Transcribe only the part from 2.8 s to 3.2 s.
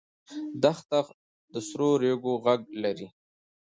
لري.